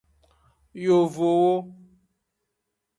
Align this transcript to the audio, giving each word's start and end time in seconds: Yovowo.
Yovowo. 0.83 1.47